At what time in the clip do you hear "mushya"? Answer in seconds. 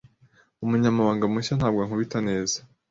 1.33-1.53